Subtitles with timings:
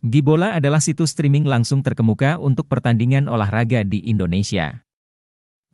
[0.00, 4.80] Bibola adalah situs streaming langsung terkemuka untuk pertandingan olahraga di Indonesia.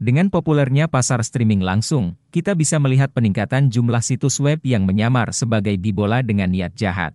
[0.03, 5.79] Dengan populernya pasar streaming langsung, kita bisa melihat peningkatan jumlah situs web yang menyamar sebagai
[5.79, 7.15] Bibola dengan niat jahat.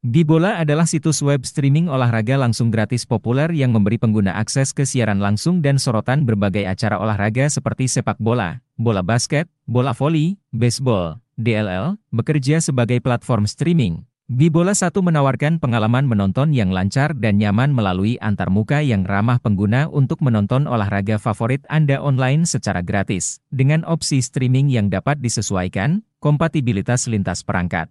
[0.00, 5.20] Bibola adalah situs web streaming olahraga langsung gratis populer yang memberi pengguna akses ke siaran
[5.20, 12.00] langsung dan sorotan berbagai acara olahraga seperti sepak bola, bola basket, bola voli, baseball, DLL,
[12.08, 18.82] bekerja sebagai platform streaming, Bibola 1 menawarkan pengalaman menonton yang lancar dan nyaman melalui antarmuka
[18.82, 24.90] yang ramah pengguna untuk menonton olahraga favorit Anda online secara gratis, dengan opsi streaming yang
[24.90, 27.86] dapat disesuaikan, kompatibilitas lintas perangkat.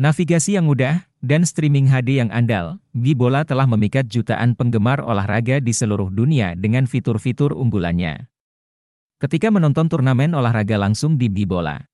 [0.00, 5.76] Navigasi yang mudah, dan streaming HD yang andal, Bibola telah memikat jutaan penggemar olahraga di
[5.76, 8.24] seluruh dunia dengan fitur-fitur unggulannya.
[9.20, 11.89] Ketika menonton turnamen olahraga langsung di Bibola,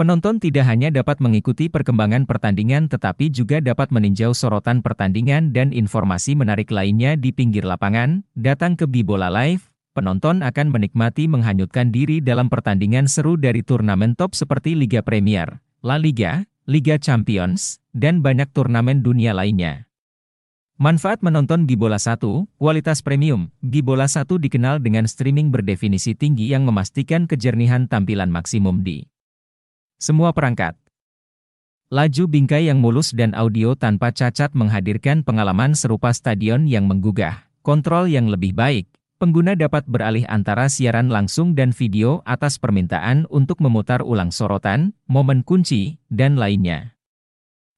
[0.00, 6.32] Penonton tidak hanya dapat mengikuti perkembangan pertandingan tetapi juga dapat meninjau sorotan pertandingan dan informasi
[6.32, 8.24] menarik lainnya di pinggir lapangan.
[8.32, 14.32] Datang ke Bibola Live, penonton akan menikmati menghanyutkan diri dalam pertandingan seru dari turnamen top
[14.32, 19.84] seperti Liga Premier, La Liga, Liga Champions, dan banyak turnamen dunia lainnya.
[20.80, 22.24] Manfaat menonton Bibola 1,
[22.56, 23.52] kualitas premium.
[23.60, 29.04] Bibola 1 dikenal dengan streaming berdefinisi tinggi yang memastikan kejernihan tampilan maksimum di
[30.00, 30.74] semua perangkat.
[31.92, 37.44] Laju bingkai yang mulus dan audio tanpa cacat menghadirkan pengalaman serupa stadion yang menggugah.
[37.60, 38.88] Kontrol yang lebih baik,
[39.20, 45.44] pengguna dapat beralih antara siaran langsung dan video atas permintaan untuk memutar ulang sorotan, momen
[45.44, 46.96] kunci, dan lainnya.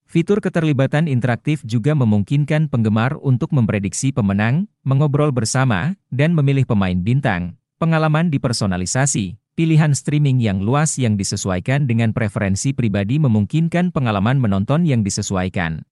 [0.07, 7.57] Fitur keterlibatan interaktif juga memungkinkan penggemar untuk memprediksi pemenang, mengobrol bersama, dan memilih pemain bintang.
[7.81, 15.05] Pengalaman dipersonalisasi, Pilihan streaming yang luas yang disesuaikan dengan preferensi pribadi memungkinkan pengalaman menonton yang
[15.05, 15.85] disesuaikan.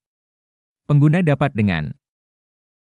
[0.88, 1.92] Pengguna dapat dengan